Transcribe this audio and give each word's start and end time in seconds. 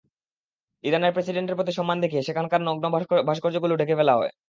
ইরানের 0.83 1.13
প্রেসিডেন্টের 1.13 1.57
প্রতি 1.57 1.73
সম্মান 1.73 1.97
দেখিয়ে 2.01 2.25
সেখানকার 2.27 2.61
নগ্ন 2.61 2.85
ভাস্কর্যগুলো 3.27 3.73
ঢেকে 3.77 3.97
ফেলা 3.99 4.13
হয়। 4.15 4.31